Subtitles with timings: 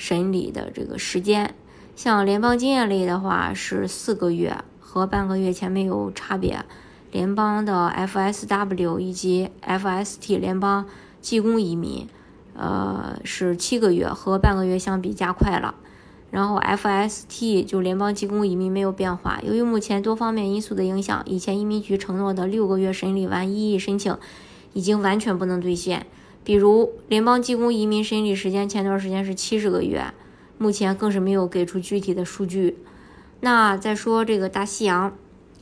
[0.00, 1.54] 审理的这个时间，
[1.94, 6.64] 像联邦经验类的话是四个月，和半个月前没有差别。
[7.12, 10.86] 联邦的 FSW 以及 FST 联邦
[11.20, 12.08] 技工移民，
[12.54, 15.74] 呃是七个月，和半个月相比加快了。
[16.30, 19.38] 然后 FST 就联邦技工移民没有变化。
[19.46, 24.16] 由于目前多方面因素的影响，以前移民局承诺的六个月审理完异议申请，
[24.72, 26.06] 已经完全不能兑现。
[26.42, 30.06] 比如联邦技工移民审理时间，前段时间是七十个月，
[30.58, 32.78] 目前更是没有给出具体的数据。
[33.40, 35.16] 那再说这个大西洋，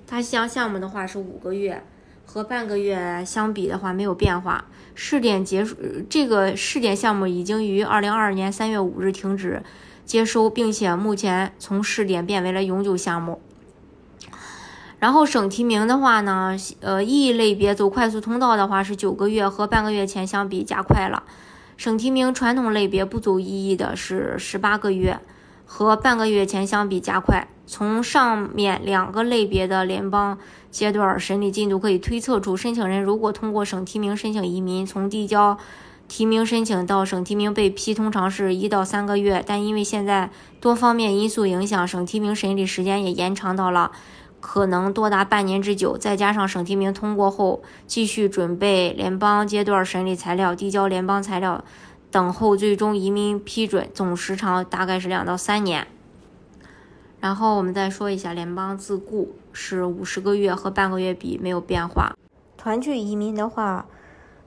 [0.07, 1.83] 大西洋项目的话是五个月，
[2.25, 4.67] 和半个月相比的话没有变化。
[4.95, 5.77] 试点结束，
[6.09, 9.63] 这个试点项目已经于二零二二年三月五日停止
[10.05, 13.41] 接收，并且目前从试点变为了永久项目。
[14.99, 21.23] 然后省提名的话呢，呃，E 类别走快速通道的话是九个月，和半个月前相比加快了。
[21.77, 25.21] 省提名传统类别不走 EE 的是十八个月，
[25.65, 27.47] 和半个月前相比加快。
[27.65, 30.39] 从上面两个类别的联邦
[30.71, 35.57] 阶段审理进度可以推测出，申请人如果通过省提名申请移民，从递交
[36.09, 39.45] 提名申请到省提名被批，通常是一到三个月。
[39.47, 43.93] 但因为现在多方面因素影响，省提名审理时间也延长到了。
[44.41, 51.65] 可能多达半年之久，再加上省提名通过后，继续准备联邦阶段审理材料、递交联邦材料，
[52.11, 55.89] 等候最终移民批准，总时长大概是两到三年。
[57.21, 62.15] 然后我们再说一下联邦自雇是五十个月，和半个月比没有变化。
[62.57, 63.87] 团聚移民的话，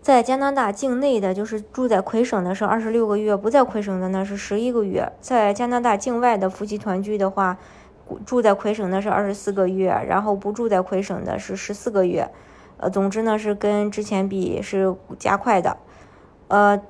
[0.02, 5.12] 在加拿大境内的就是住在魁省的是二十六个月，不在魁省的呢是十一个月。
[5.20, 7.58] 在加拿大境外的夫妻团聚的话。
[8.26, 12.30] 住在魁省的是二十四个月，然后不住在魁省的是十四个月，
[12.78, 15.78] 呃，总之呢是跟之前比是加快的，
[16.48, 16.82] 呃，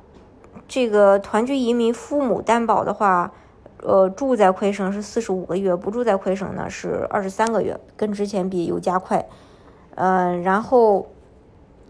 [0.67, 3.31] 这个团聚移民父母担保的话，
[3.83, 9.25] 呃，住在魁省是四十五个月，不住在魁省呢是二十三个月，跟之前比有加快，
[9.95, 11.07] 嗯，然后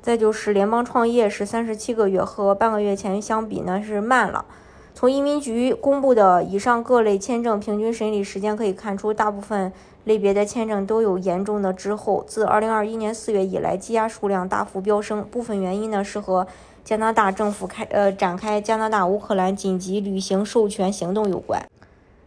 [0.02, 4.46] 再就是联邦创业是三十七个月，和半个月前相比呢是慢了。
[4.94, 9.72] 从移民局公布的以上各类签证平均审理时间可以看出，大部分
[10.04, 12.24] 类别的签证都有严重的滞后。
[12.28, 15.24] 自2021年4月以来，积压数量大幅飙升。
[15.24, 16.46] 部分原因呢是和
[16.84, 21.66] 加拿大政府开呃展开加拿大乌克兰紧急旅行授权行动有关。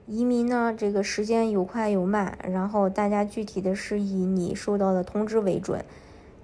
[0.06, 5.84] 移民呢，这个时间有快有慢，然后大家具体的是以你收到的通知为准。